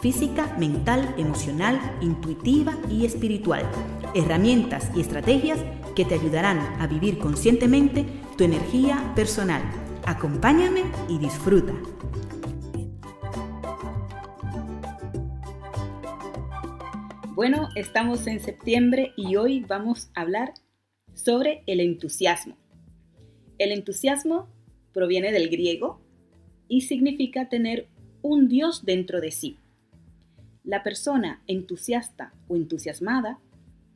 física, 0.00 0.54
mental, 0.58 1.14
emocional, 1.18 1.80
intuitiva 2.00 2.74
y 2.90 3.04
espiritual. 3.04 3.64
Herramientas 4.14 4.90
y 4.94 5.00
estrategias 5.00 5.58
que 5.94 6.04
te 6.04 6.14
ayudarán 6.14 6.58
a 6.80 6.86
vivir 6.86 7.18
conscientemente 7.18 8.04
tu 8.36 8.44
energía 8.44 9.12
personal. 9.14 9.62
Acompáñame 10.04 10.82
y 11.08 11.18
disfruta. 11.18 11.72
Bueno, 17.34 17.68
estamos 17.74 18.26
en 18.26 18.40
septiembre 18.40 19.12
y 19.16 19.36
hoy 19.36 19.60
vamos 19.60 20.10
a 20.14 20.22
hablar 20.22 20.54
sobre 21.12 21.62
el 21.66 21.80
entusiasmo. 21.80 22.56
El 23.58 23.72
entusiasmo 23.72 24.48
proviene 24.92 25.32
del 25.32 25.50
griego 25.50 26.00
y 26.68 26.82
significa 26.82 27.48
tener 27.48 27.88
un 28.22 28.48
Dios 28.48 28.84
dentro 28.84 29.20
de 29.20 29.30
sí. 29.32 29.58
La 30.66 30.82
persona 30.82 31.40
entusiasta 31.46 32.34
o 32.48 32.56
entusiasmada 32.56 33.38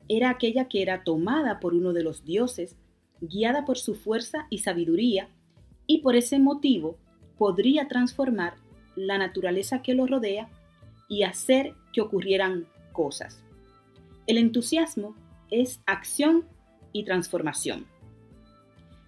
era 0.09 0.30
aquella 0.30 0.69
que 0.69 0.83
era 0.83 1.05
tomada 1.05 1.60
por 1.60 1.74
uno 1.74 1.93
de 1.93 2.05
los 2.05 2.24
dioses 2.24 2.77
guiada 3.20 3.65
por 3.65 3.77
su 3.77 3.95
fuerza 3.95 4.46
y 4.51 4.59
sabiduría, 4.59 5.29
y 5.87 5.98
por 5.98 6.16
ese 6.16 6.38
motivo 6.38 6.96
podría 7.37 7.88
transformar 7.88 8.55
la 8.96 9.18
naturaleza 9.18 9.82
que 9.82 9.95
lo 9.95 10.07
rodea 10.07 10.48
y 11.09 11.24
hacer 11.24 11.74
que 11.93 12.01
ocurrieran 12.01 12.66
cosas. 12.93 13.43
El 14.26 14.38
entusiasmo 14.38 15.15
es 15.51 15.80
acción 15.87 16.45
y 16.93 17.04
transformación. 17.04 17.87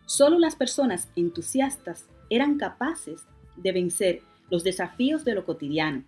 Solo 0.07 0.39
las 0.39 0.57
personas 0.57 1.09
entusiastas 1.15 2.07
eran 2.29 2.59
capaces 2.59 3.23
de 3.57 3.73
vencer 3.73 4.23
los 4.51 4.65
desafíos 4.65 5.25
de 5.25 5.35
lo 5.35 5.47
cotidiano. 5.47 6.05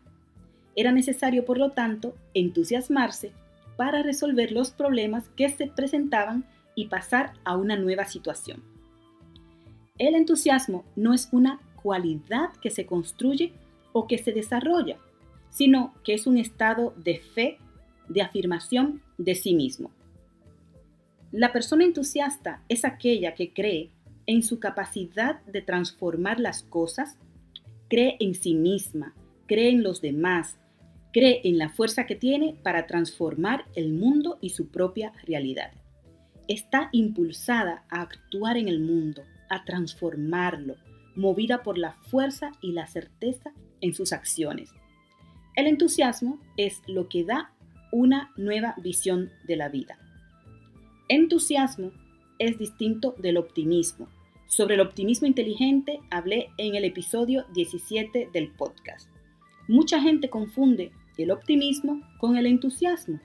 Era 0.77 0.93
necesario, 0.93 1.45
por 1.45 1.59
lo 1.59 1.73
tanto, 1.73 2.17
entusiasmarse 2.35 3.33
para 3.77 4.03
resolver 4.03 4.53
los 4.53 4.71
problemas 4.71 5.29
que 5.31 5.49
se 5.49 5.67
presentaban 5.67 6.45
y 6.75 6.87
pasar 6.87 7.33
a 7.45 7.57
una 7.57 7.77
nueva 7.77 8.05
situación. 8.05 8.63
El 9.99 10.15
entusiasmo 10.15 10.85
no 10.97 11.15
es 11.15 11.29
una 11.33 11.61
cualidad 11.83 12.51
que 12.61 12.71
se 12.71 12.87
construye 12.87 13.53
o 13.93 14.07
que 14.07 14.19
se 14.19 14.33
desarrolla, 14.33 14.97
sino 15.51 15.95
que 16.03 16.15
es 16.15 16.27
un 16.27 16.37
estado 16.37 16.95
de 16.97 17.21
fe, 17.21 17.59
de 18.09 18.23
afirmación 18.23 19.03
de 19.19 19.35
sí 19.37 19.55
mismo. 19.55 19.91
La 21.31 21.53
persona 21.53 21.85
entusiasta 21.85 22.63
es 22.69 22.85
aquella 22.85 23.35
que 23.35 23.53
cree 23.53 23.91
en 24.27 24.43
su 24.43 24.59
capacidad 24.59 25.43
de 25.43 25.63
transformar 25.63 26.41
las 26.41 26.63
cosas, 26.63 27.17
cree 27.89 28.17
en 28.21 28.35
sí 28.35 28.55
misma, 28.55 29.15
cree 29.47 29.71
en 29.71 29.83
los 29.83 30.01
demás, 30.01 30.57
cree 31.15 31.41
en 31.45 31.57
la 31.57 31.71
fuerza 31.71 32.05
que 32.05 32.17
tiene 32.17 32.57
para 32.63 32.87
transformar 32.87 33.65
el 33.77 33.93
mundo 33.93 34.37
y 34.43 34.51
su 34.51 34.69
propia 34.69 35.13
realidad 35.25 35.73
está 36.49 36.89
impulsada 36.93 37.85
a 37.89 38.03
actuar 38.03 38.57
en 38.57 38.69
el 38.69 38.81
mundo, 38.81 39.23
a 39.49 39.65
transformarlo, 39.65 40.77
movida 41.15 41.63
por 41.63 41.79
la 41.79 41.93
fuerza 42.11 42.53
y 42.61 42.73
la 42.73 42.87
certeza 42.87 43.53
en 43.81 43.95
sus 43.95 44.13
acciones. 44.13 44.71
El 45.55 45.69
entusiasmo 45.69 46.41
es 46.57 46.83
lo 46.87 47.09
que 47.09 47.25
da 47.25 47.53
una 47.93 48.33
nueva 48.37 48.75
visión 48.83 49.31
de 49.47 49.57
la 49.57 49.69
vida. 49.69 49.97
Entusiasmo 51.09 51.93
es 52.39 52.59
distinto 52.59 53.15
del 53.19 53.37
optimismo. 53.37 54.09
Sobre 54.49 54.75
el 54.75 54.81
optimismo 54.81 55.27
inteligente 55.27 56.01
hablé 56.11 56.51
en 56.59 56.75
el 56.75 56.85
episodio 56.85 57.47
17 57.55 58.31
del 58.33 58.51
podcast. 58.51 59.09
Mucha 59.69 60.01
gente 60.01 60.29
confunde 60.29 60.93
el 61.23 61.31
optimismo 61.31 62.01
con 62.19 62.37
el 62.37 62.47
entusiasmo 62.47 63.21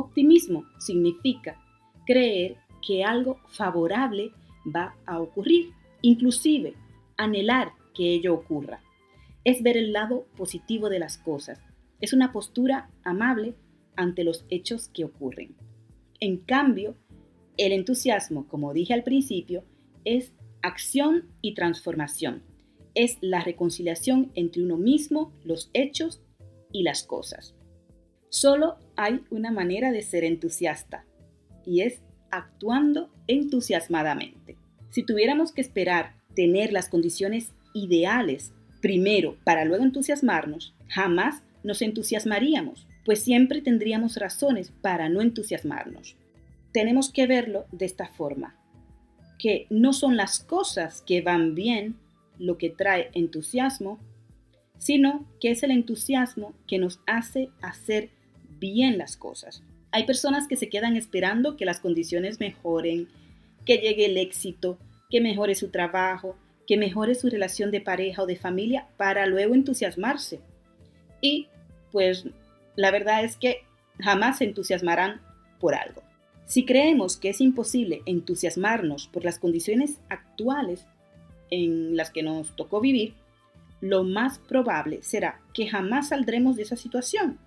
Optimismo 0.00 0.64
significa 0.78 1.60
creer 2.06 2.56
que 2.86 3.02
algo 3.02 3.40
favorable 3.48 4.30
va 4.64 4.94
a 5.06 5.20
ocurrir, 5.20 5.72
inclusive 6.02 6.74
anhelar 7.16 7.72
que 7.96 8.14
ello 8.14 8.34
ocurra. 8.34 8.80
Es 9.42 9.60
ver 9.60 9.76
el 9.76 9.92
lado 9.92 10.28
positivo 10.36 10.88
de 10.88 11.00
las 11.00 11.18
cosas. 11.18 11.60
Es 12.00 12.12
una 12.12 12.30
postura 12.30 12.88
amable 13.02 13.56
ante 13.96 14.22
los 14.22 14.46
hechos 14.50 14.88
que 14.88 15.04
ocurren. 15.04 15.56
En 16.20 16.36
cambio, 16.36 16.94
el 17.56 17.72
entusiasmo, 17.72 18.46
como 18.46 18.72
dije 18.72 18.94
al 18.94 19.02
principio, 19.02 19.64
es 20.04 20.32
acción 20.62 21.24
y 21.42 21.54
transformación. 21.54 22.44
Es 22.98 23.16
la 23.20 23.40
reconciliación 23.40 24.32
entre 24.34 24.60
uno 24.60 24.76
mismo, 24.76 25.32
los 25.44 25.70
hechos 25.72 26.20
y 26.72 26.82
las 26.82 27.04
cosas. 27.04 27.54
Solo 28.28 28.76
hay 28.96 29.20
una 29.30 29.52
manera 29.52 29.92
de 29.92 30.02
ser 30.02 30.24
entusiasta 30.24 31.04
y 31.64 31.82
es 31.82 32.02
actuando 32.32 33.08
entusiasmadamente. 33.28 34.56
Si 34.90 35.04
tuviéramos 35.04 35.52
que 35.52 35.60
esperar 35.60 36.16
tener 36.34 36.72
las 36.72 36.88
condiciones 36.88 37.52
ideales 37.72 38.52
primero 38.82 39.36
para 39.44 39.64
luego 39.64 39.84
entusiasmarnos, 39.84 40.74
jamás 40.88 41.44
nos 41.62 41.82
entusiasmaríamos, 41.82 42.88
pues 43.04 43.20
siempre 43.22 43.62
tendríamos 43.62 44.16
razones 44.16 44.72
para 44.82 45.08
no 45.08 45.22
entusiasmarnos. 45.22 46.16
Tenemos 46.72 47.12
que 47.12 47.28
verlo 47.28 47.66
de 47.70 47.86
esta 47.86 48.08
forma, 48.08 48.56
que 49.38 49.68
no 49.70 49.92
son 49.92 50.16
las 50.16 50.40
cosas 50.40 51.00
que 51.02 51.22
van 51.22 51.54
bien 51.54 51.94
lo 52.38 52.58
que 52.58 52.70
trae 52.70 53.10
entusiasmo, 53.14 53.98
sino 54.78 55.26
que 55.40 55.50
es 55.50 55.62
el 55.62 55.70
entusiasmo 55.70 56.54
que 56.66 56.78
nos 56.78 57.00
hace 57.06 57.50
hacer 57.60 58.10
bien 58.58 58.98
las 58.98 59.16
cosas. 59.16 59.62
Hay 59.90 60.04
personas 60.04 60.46
que 60.48 60.56
se 60.56 60.68
quedan 60.68 60.96
esperando 60.96 61.56
que 61.56 61.64
las 61.64 61.80
condiciones 61.80 62.40
mejoren, 62.40 63.08
que 63.64 63.78
llegue 63.78 64.06
el 64.06 64.16
éxito, 64.16 64.78
que 65.10 65.20
mejore 65.20 65.54
su 65.54 65.68
trabajo, 65.68 66.36
que 66.66 66.76
mejore 66.76 67.14
su 67.14 67.30
relación 67.30 67.70
de 67.70 67.80
pareja 67.80 68.22
o 68.22 68.26
de 68.26 68.36
familia 68.36 68.88
para 68.96 69.26
luego 69.26 69.54
entusiasmarse. 69.54 70.40
Y 71.20 71.48
pues 71.90 72.26
la 72.76 72.90
verdad 72.90 73.24
es 73.24 73.36
que 73.36 73.62
jamás 73.98 74.38
se 74.38 74.44
entusiasmarán 74.44 75.20
por 75.58 75.74
algo. 75.74 76.02
Si 76.46 76.64
creemos 76.64 77.16
que 77.16 77.30
es 77.30 77.40
imposible 77.40 78.02
entusiasmarnos 78.06 79.08
por 79.08 79.24
las 79.24 79.38
condiciones 79.38 79.98
actuales 80.08 80.86
en 81.50 81.96
las 81.96 82.10
que 82.10 82.22
nos 82.22 82.54
tocó 82.56 82.80
vivir, 82.80 83.14
lo 83.80 84.04
más 84.04 84.38
probable 84.38 85.02
será 85.02 85.40
que 85.54 85.68
jamás 85.68 86.08
saldremos 86.08 86.56
de 86.56 86.62
esa 86.62 86.76
situación 86.76 87.38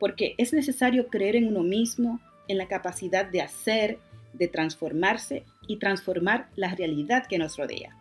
porque 0.00 0.34
es 0.38 0.52
necesario 0.52 1.08
creer 1.08 1.36
en 1.36 1.46
uno 1.46 1.62
mismo, 1.62 2.20
en 2.48 2.58
la 2.58 2.66
capacidad 2.66 3.26
de 3.26 3.42
hacer, 3.42 3.98
de 4.32 4.48
transformarse 4.48 5.44
y 5.68 5.76
transformar 5.76 6.48
la 6.56 6.74
realidad 6.74 7.26
que 7.28 7.38
nos 7.38 7.56
rodea. 7.56 7.96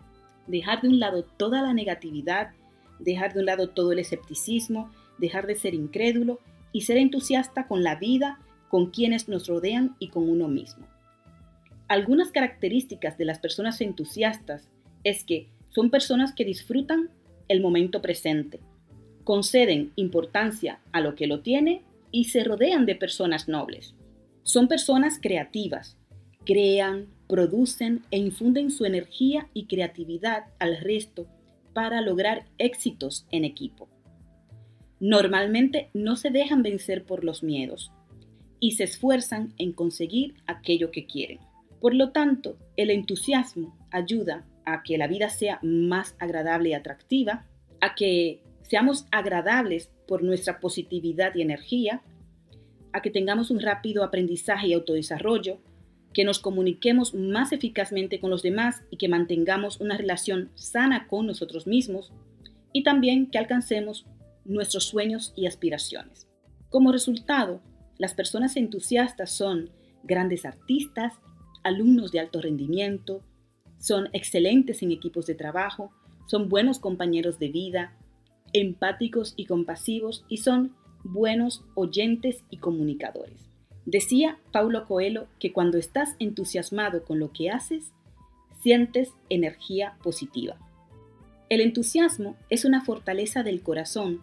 Dejar 0.47 0.81
de 0.81 0.88
un 0.88 1.00
lado 1.00 1.24
toda 1.24 1.62
la 1.62 1.74
negatividad, 1.74 2.51
dejar 2.97 3.34
de 3.34 3.41
un 3.41 3.46
lado 3.46 3.69
todo 3.69 3.91
el 3.91 4.00
escepticismo, 4.00 4.90
dejar 5.19 5.46
de 5.46 5.56
ser 5.56 5.75
incrédulo 5.75 6.40
y 6.72 6.81
ser 6.81 6.97
entusiasta 6.97 7.68
con 7.68 7.84
la 7.84 7.96
vida, 7.96 8.40
con 8.69 8.90
quienes 8.91 9.28
nos 9.28 9.47
rodean 9.47 9.96
y 10.00 10.07
con 10.07 10.28
uno 10.30 10.47
mismo. 10.47 10.88
Algunas 11.90 12.31
características 12.31 13.18
de 13.18 13.25
las 13.25 13.40
personas 13.40 13.81
entusiastas 13.81 14.69
es 15.04 15.24
que 15.24 15.50
son 15.69 15.90
personas 15.90 16.34
que 16.34 16.46
disfrutan 16.46 17.10
el 17.48 17.62
momento 17.62 18.01
presente, 18.01 18.60
conceden 19.24 19.92
importancia 19.96 20.80
a 20.92 21.01
lo 21.01 21.16
que 21.16 21.28
lo 21.28 21.42
tiene 21.42 21.84
y 22.12 22.25
se 22.25 22.44
rodean 22.44 22.86
de 22.86 22.96
personas 22.96 23.48
nobles. 23.48 23.96
Son 24.44 24.68
personas 24.68 25.19
creativas, 25.22 25.98
crean, 26.46 27.07
producen 27.28 28.01
e 28.10 28.18
infunden 28.18 28.72
su 28.72 28.86
energía 28.86 29.48
y 29.54 29.66
creatividad 29.66 30.46
al 30.57 30.78
resto 30.78 31.28
para 31.74 32.01
lograr 32.01 32.46
éxitos 32.57 33.28
en 33.31 33.46
equipo. 33.46 33.88
Normalmente 35.00 35.90
no 35.94 36.16
se 36.16 36.31
dejan 36.31 36.63
vencer 36.63 37.06
por 37.06 37.24
los 37.24 37.44
miedos 37.44 37.92
y 38.60 38.72
se 38.72 38.86
esfuerzan 38.86 39.54
en 39.57 39.72
conseguir 39.72 40.34
aquello 40.48 40.92
que 40.92 41.06
quieren. 41.06 41.40
Por 41.80 41.94
lo 41.94 42.12
tanto, 42.12 42.57
el 42.75 42.90
entusiasmo 42.90 43.78
ayuda 43.92 44.46
a 44.74 44.83
que 44.83 44.98
la 44.98 45.07
vida 45.07 45.30
sea 45.30 45.60
más 45.62 46.16
agradable 46.19 46.69
y 46.69 46.74
atractiva, 46.74 47.45
a 47.81 47.95
que 47.95 48.42
seamos 48.62 49.06
agradables 49.12 49.92
por 50.07 50.24
nuestra 50.24 50.60
positividad 50.60 51.33
y 51.36 51.42
energía, 51.42 52.01
a 52.94 53.01
que 53.01 53.12
tengamos 53.12 53.51
un 53.51 53.60
rápido 53.60 54.04
aprendizaje 54.04 54.68
y 54.68 54.74
autodesarrollo, 54.74 55.60
que 56.13 56.24
nos 56.24 56.39
comuniquemos 56.39 57.13
más 57.13 57.51
eficazmente 57.51 58.19
con 58.19 58.30
los 58.31 58.42
demás 58.42 58.83
y 58.89 58.98
que 58.98 59.10
mantengamos 59.10 59.80
una 59.80 59.98
relación 59.98 60.50
sana 60.56 61.07
con 61.07 61.27
nosotros 61.27 61.68
mismos 61.68 62.12
y 62.74 62.83
también 62.83 63.30
que 63.30 63.38
alcancemos 63.38 64.06
nuestros 64.45 64.86
sueños 64.86 65.33
y 65.36 65.45
aspiraciones. 65.45 66.27
Como 66.69 66.92
resultado, 66.92 67.62
las 67.98 68.13
personas 68.13 68.56
entusiastas 68.56 69.31
son 69.31 69.69
grandes 70.04 70.45
artistas, 70.45 71.13
alumnos 71.63 72.12
de 72.12 72.19
alto 72.19 72.42
rendimiento, 72.42 73.24
son 73.79 74.09
excelentes 74.13 74.83
en 74.83 74.91
equipos 74.91 75.25
de 75.25 75.35
trabajo, 75.35 75.91
son 76.27 76.49
buenos 76.49 76.79
compañeros 76.79 77.39
de 77.39 77.49
vida, 77.49 77.97
empáticos 78.53 79.33
y 79.35 79.45
compasivos 79.45 80.25
y 80.29 80.37
son 80.37 80.75
buenos 81.03 81.63
oyentes 81.75 82.43
y 82.49 82.57
comunicadores. 82.57 83.49
Decía 83.85 84.37
Paulo 84.51 84.85
Coelho 84.85 85.27
que 85.39 85.51
cuando 85.51 85.77
estás 85.77 86.15
entusiasmado 86.19 87.03
con 87.03 87.19
lo 87.19 87.31
que 87.31 87.49
haces, 87.49 87.91
sientes 88.61 89.13
energía 89.29 89.97
positiva. 90.03 90.57
El 91.49 91.61
entusiasmo 91.61 92.35
es 92.49 92.65
una 92.65 92.83
fortaleza 92.83 93.41
del 93.41 93.63
corazón 93.63 94.21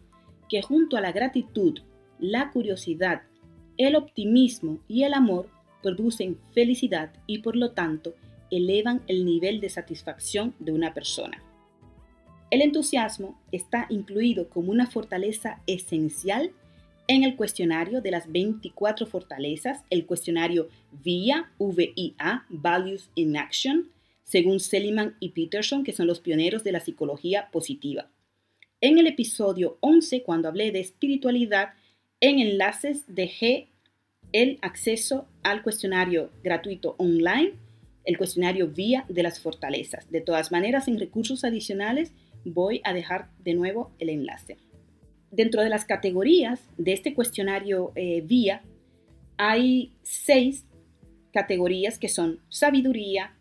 que 0.48 0.62
junto 0.62 0.96
a 0.96 1.00
la 1.00 1.10
gratitud, 1.10 1.80
la 2.20 2.52
curiosidad, 2.52 3.22
el 3.78 3.96
optimismo 3.96 4.78
y 4.86 5.02
el 5.02 5.14
amor 5.14 5.48
producen 5.82 6.38
felicidad 6.52 7.12
y 7.26 7.38
por 7.38 7.56
lo 7.56 7.72
tanto 7.72 8.14
elevan 8.50 9.02
el 9.06 9.24
nivel 9.24 9.60
de 9.60 9.68
satisfacción 9.68 10.54
de 10.58 10.72
una 10.72 10.94
persona. 10.94 11.42
El 12.50 12.62
entusiasmo 12.62 13.40
está 13.50 13.86
incluido 13.90 14.48
como 14.48 14.70
una 14.70 14.86
fortaleza 14.86 15.62
esencial 15.66 16.52
en 17.08 17.24
el 17.24 17.36
cuestionario 17.36 18.00
de 18.00 18.10
las 18.10 18.30
24 18.30 19.06
fortalezas, 19.06 19.82
el 19.90 20.06
cuestionario 20.06 20.68
VIA, 21.04 21.52
VIA, 21.58 22.46
Values 22.48 23.10
in 23.14 23.36
Action, 23.36 23.90
según 24.24 24.58
Seligman 24.60 25.16
y 25.20 25.30
Peterson, 25.30 25.84
que 25.84 25.92
son 25.92 26.06
los 26.08 26.20
pioneros 26.20 26.64
de 26.64 26.72
la 26.72 26.80
psicología 26.80 27.48
positiva. 27.52 28.08
En 28.80 28.98
el 28.98 29.06
episodio 29.06 29.78
11, 29.80 30.22
cuando 30.22 30.48
hablé 30.48 30.72
de 30.72 30.80
espiritualidad, 30.80 31.74
en 32.20 32.40
enlaces 32.40 33.04
dejé 33.06 33.68
el 34.32 34.58
acceso 34.62 35.28
al 35.42 35.62
cuestionario 35.62 36.30
gratuito 36.42 36.96
online, 36.98 37.54
el 38.06 38.16
cuestionario 38.16 38.68
VIA 38.68 39.04
de 39.08 39.22
las 39.22 39.40
fortalezas. 39.40 40.10
De 40.10 40.22
todas 40.22 40.50
maneras, 40.50 40.88
en 40.88 40.98
recursos 40.98 41.44
adicionales 41.44 42.12
voy 42.44 42.80
a 42.84 42.94
dejar 42.94 43.28
de 43.40 43.54
nuevo 43.54 43.92
el 43.98 44.08
enlace. 44.08 44.56
Dentro 45.30 45.62
de 45.62 45.68
las 45.68 45.84
categorías 45.84 46.60
de 46.78 46.92
este 46.92 47.12
cuestionario 47.12 47.92
eh, 47.96 48.22
VIA 48.22 48.62
hay 49.36 49.92
seis 50.02 50.64
categorías 51.32 51.98
que 51.98 52.08
son 52.08 52.40
sabiduría, 52.48 53.36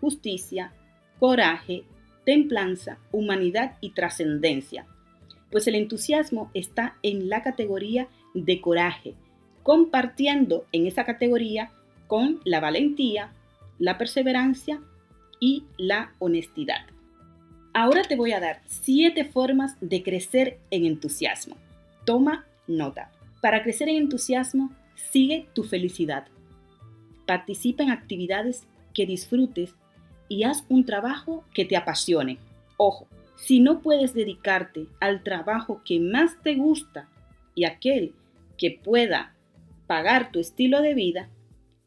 justicia, 0.00 0.72
coraje, 1.18 1.84
templanza, 2.24 2.98
humanidad 3.12 3.76
y 3.80 3.90
trascendencia. 3.90 4.86
Pues 5.50 5.66
el 5.66 5.74
entusiasmo 5.74 6.50
está 6.54 6.96
en 7.02 7.28
la 7.28 7.42
categoría 7.42 8.08
de 8.32 8.60
coraje, 8.60 9.14
compartiendo 9.62 10.66
en 10.72 10.86
esa 10.86 11.04
categoría 11.04 11.72
con 12.06 12.40
la 12.44 12.60
valentía, 12.60 13.32
la 13.84 13.98
perseverancia 13.98 14.80
y 15.40 15.64
la 15.76 16.14
honestidad. 16.18 16.86
Ahora 17.74 18.02
te 18.02 18.16
voy 18.16 18.32
a 18.32 18.40
dar 18.40 18.62
siete 18.64 19.26
formas 19.26 19.76
de 19.82 20.02
crecer 20.02 20.58
en 20.70 20.86
entusiasmo. 20.86 21.58
Toma 22.06 22.46
nota. 22.66 23.10
Para 23.42 23.62
crecer 23.62 23.90
en 23.90 23.96
entusiasmo, 23.96 24.72
sigue 24.94 25.48
tu 25.52 25.64
felicidad. 25.64 26.28
Participa 27.26 27.82
en 27.82 27.90
actividades 27.90 28.62
que 28.94 29.04
disfrutes 29.04 29.74
y 30.30 30.44
haz 30.44 30.64
un 30.70 30.86
trabajo 30.86 31.44
que 31.52 31.66
te 31.66 31.76
apasione. 31.76 32.38
Ojo, 32.78 33.06
si 33.36 33.60
no 33.60 33.80
puedes 33.80 34.14
dedicarte 34.14 34.86
al 34.98 35.22
trabajo 35.22 35.82
que 35.84 36.00
más 36.00 36.40
te 36.42 36.54
gusta 36.54 37.06
y 37.54 37.66
aquel 37.66 38.14
que 38.56 38.70
pueda 38.70 39.34
pagar 39.86 40.32
tu 40.32 40.40
estilo 40.40 40.80
de 40.80 40.94
vida, 40.94 41.28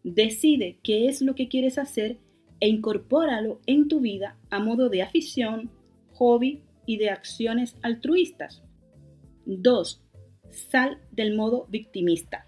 decide 0.03 0.79
qué 0.83 1.07
es 1.07 1.21
lo 1.21 1.35
que 1.35 1.47
quieres 1.47 1.77
hacer 1.77 2.17
e 2.59 2.67
incorpóralo 2.67 3.61
en 3.65 3.87
tu 3.87 3.99
vida 3.99 4.37
a 4.49 4.59
modo 4.59 4.89
de 4.89 5.01
afición, 5.01 5.71
hobby 6.13 6.61
y 6.85 6.97
de 6.97 7.09
acciones 7.09 7.75
altruistas. 7.83 8.63
2. 9.45 10.03
Sal 10.49 10.99
del 11.11 11.35
modo 11.35 11.67
victimista. 11.69 12.47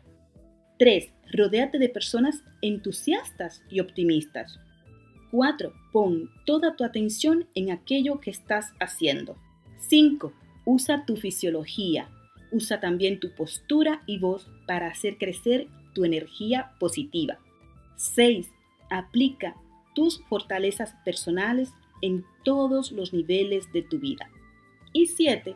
3. 0.80 1.14
Rodéate 1.34 1.78
de 1.78 1.90
personas 1.90 2.44
entusiastas 2.62 3.64
y 3.70 3.80
optimistas. 3.82 4.60
4. 5.32 5.74
Pon 5.92 6.30
toda 6.46 6.76
tu 6.76 6.84
atención 6.84 7.48
en 7.54 7.72
aquello 7.72 8.20
que 8.20 8.32
estás 8.32 8.72
haciendo. 8.80 9.36
5. 9.90 10.34
Usa 10.66 11.06
tu 11.06 11.18
fisiología. 11.18 12.10
Usa 12.52 12.80
también 12.80 13.20
tu 13.20 13.36
postura 13.36 14.02
y 14.08 14.18
voz 14.18 14.50
para 14.66 14.88
hacer 14.88 15.18
crecer 15.18 15.68
tu 15.94 16.06
energía 16.06 16.72
positiva. 16.80 17.40
6. 17.96 18.50
Aplica 18.90 19.56
tus 19.94 20.22
fortalezas 20.30 20.96
personales 21.04 21.72
en 22.02 22.26
todos 22.44 22.92
los 22.92 23.14
niveles 23.14 23.72
de 23.74 23.82
tu 23.82 24.00
vida. 24.00 24.30
Y 24.94 25.08
7. 25.08 25.56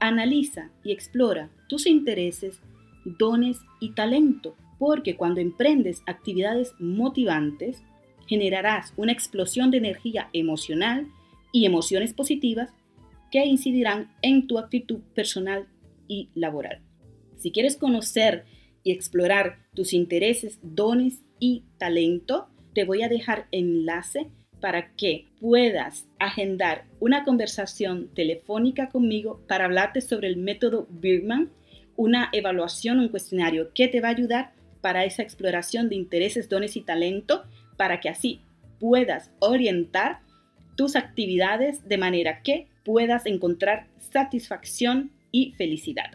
Analiza 0.00 0.70
y 0.82 0.92
explora 0.92 1.50
tus 1.68 1.86
intereses, 1.86 2.60
dones 3.04 3.58
y 3.80 3.92
talento, 3.92 4.56
porque 4.78 5.16
cuando 5.16 5.40
emprendes 5.40 6.02
actividades 6.06 6.74
motivantes, 6.78 7.82
generarás 8.26 8.92
una 8.96 9.12
explosión 9.12 9.70
de 9.70 9.78
energía 9.78 10.28
emocional 10.32 11.08
y 11.52 11.64
emociones 11.64 12.12
positivas 12.12 12.70
que 13.30 13.44
incidirán 13.44 14.12
en 14.22 14.46
tu 14.46 14.58
actitud 14.58 15.00
personal 15.14 15.66
y 16.08 16.28
laboral. 16.34 16.80
Si 17.36 17.50
quieres 17.50 17.76
conocer 17.76 18.44
y 18.86 18.92
explorar 18.92 19.58
tus 19.74 19.92
intereses, 19.92 20.60
dones 20.62 21.24
y 21.40 21.64
talento, 21.76 22.46
te 22.72 22.84
voy 22.84 23.02
a 23.02 23.08
dejar 23.08 23.48
enlace 23.50 24.28
para 24.60 24.94
que 24.94 25.26
puedas 25.40 26.06
agendar 26.20 26.84
una 27.00 27.24
conversación 27.24 28.14
telefónica 28.14 28.88
conmigo 28.88 29.40
para 29.48 29.64
hablarte 29.64 30.00
sobre 30.00 30.28
el 30.28 30.36
método 30.36 30.86
Birman, 30.88 31.50
una 31.96 32.28
evaluación, 32.32 33.00
un 33.00 33.08
cuestionario 33.08 33.72
que 33.74 33.88
te 33.88 34.00
va 34.00 34.06
a 34.06 34.12
ayudar 34.12 34.52
para 34.82 35.04
esa 35.04 35.24
exploración 35.24 35.88
de 35.88 35.96
intereses, 35.96 36.48
dones 36.48 36.76
y 36.76 36.82
talento, 36.82 37.42
para 37.76 37.98
que 37.98 38.08
así 38.08 38.40
puedas 38.78 39.32
orientar 39.40 40.20
tus 40.76 40.94
actividades 40.94 41.88
de 41.88 41.98
manera 41.98 42.40
que 42.42 42.68
puedas 42.84 43.26
encontrar 43.26 43.88
satisfacción 43.98 45.10
y 45.32 45.54
felicidad. 45.54 46.12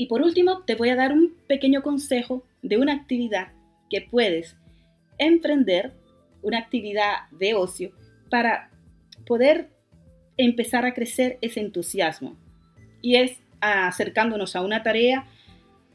Y 0.00 0.06
por 0.06 0.22
último, 0.22 0.62
te 0.62 0.76
voy 0.76 0.88
a 0.88 0.96
dar 0.96 1.12
un 1.12 1.34
pequeño 1.46 1.82
consejo 1.82 2.42
de 2.62 2.78
una 2.78 2.94
actividad 2.94 3.48
que 3.90 4.00
puedes 4.00 4.56
emprender 5.18 5.92
una 6.40 6.56
actividad 6.56 7.28
de 7.32 7.52
ocio 7.52 7.92
para 8.30 8.70
poder 9.26 9.68
empezar 10.38 10.86
a 10.86 10.94
crecer 10.94 11.36
ese 11.42 11.60
entusiasmo. 11.60 12.34
Y 13.02 13.16
es 13.16 13.42
acercándonos 13.60 14.56
a 14.56 14.62
una 14.62 14.82
tarea 14.82 15.26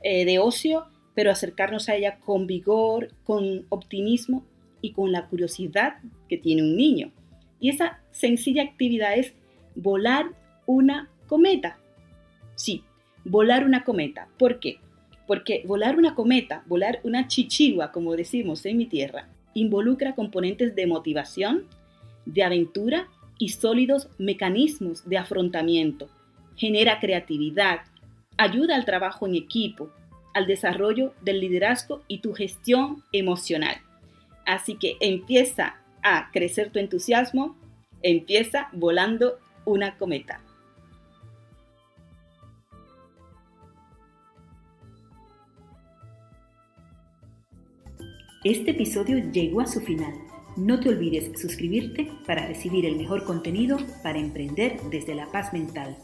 eh, 0.04 0.24
de 0.24 0.38
ocio, 0.38 0.86
pero 1.16 1.32
acercarnos 1.32 1.90
a 1.90 1.96
ella 1.96 2.20
con 2.20 2.46
vigor, 2.46 3.12
con 3.24 3.66
optimismo 3.70 4.46
y 4.82 4.92
con 4.92 5.12
la 5.12 5.26
curiosidad 5.30 5.96
que 6.30 6.38
tiene 6.38 6.62
un 6.62 6.78
niño. 6.78 7.12
Y 7.60 7.70
esa 7.70 8.00
sencilla 8.12 8.62
actividad 8.62 9.18
es 9.18 9.34
volar 9.74 10.28
una 10.68 11.10
cometa. 11.26 11.80
Sí, 12.54 12.84
volar 13.26 13.66
una 13.66 13.84
cometa. 13.84 14.30
¿Por 14.38 14.60
qué? 14.60 14.80
Porque 15.28 15.64
volar 15.66 15.98
una 15.98 16.16
cometa, 16.16 16.64
volar 16.68 17.00
una 17.04 17.28
chichigua, 17.28 17.92
como 17.92 18.16
decimos 18.16 18.66
en 18.66 18.78
mi 18.78 18.86
tierra, 18.86 19.28
involucra 19.54 20.16
componentes 20.16 20.76
de 20.76 20.88
motivación, 20.88 21.66
de 22.26 22.44
aventura 22.44 23.08
y 23.40 23.50
sólidos 23.50 24.10
mecanismos 24.18 25.08
de 25.10 25.18
afrontamiento. 25.18 26.08
Genera 26.56 27.00
creatividad, 27.00 27.82
ayuda 28.38 28.76
al 28.76 28.86
trabajo 28.86 29.28
en 29.28 29.36
equipo, 29.36 29.90
al 30.34 30.48
desarrollo 30.48 31.14
del 31.22 31.40
liderazgo 31.40 32.04
y 32.08 32.20
tu 32.20 32.34
gestión 32.34 33.04
emocional. 33.12 33.78
Así 34.46 34.76
que 34.76 34.98
empieza 35.00 35.78
a 36.04 36.30
crecer 36.32 36.70
tu 36.72 36.80
entusiasmo, 36.80 37.56
empieza 38.04 38.70
volando 38.74 39.40
una 39.66 39.98
cometa. 39.98 40.45
Este 48.46 48.70
episodio 48.70 49.18
llegó 49.32 49.62
a 49.62 49.66
su 49.66 49.82
final. 49.82 50.14
No 50.56 50.80
te 50.80 50.90
olvides 50.90 51.32
suscribirte 51.42 52.12
para 52.28 52.46
recibir 52.46 52.86
el 52.86 52.96
mejor 52.96 53.24
contenido 53.24 53.80
para 54.04 54.20
emprender 54.20 54.80
desde 54.92 55.16
la 55.16 55.32
paz 55.32 55.52
mental. 55.52 55.98